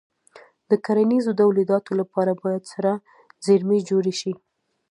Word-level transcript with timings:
د 0.69 0.71
کرنیزو 0.85 1.31
تولیداتو 1.41 1.91
لپاره 2.01 2.31
باید 2.41 2.63
سړه 2.73 2.93
زېرمې 3.45 3.79
جوړې 3.89 4.13
شي. 4.19 4.33